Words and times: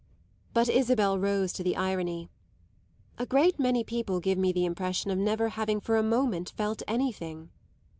But 0.55 0.67
Isabel 0.67 1.19
rose 1.19 1.53
to 1.53 1.63
the 1.63 1.75
irony. 1.77 2.31
"A 3.19 3.25
great 3.27 3.59
many 3.59 3.83
people 3.83 4.19
give 4.19 4.39
me 4.39 4.51
the 4.51 4.65
impression 4.65 5.11
of 5.11 5.17
never 5.19 5.49
having 5.49 5.79
for 5.79 5.95
a 5.95 6.01
moment 6.01 6.53
felt 6.57 6.81
anything." 6.87 7.51